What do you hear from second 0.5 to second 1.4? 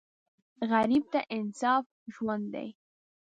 غریب ته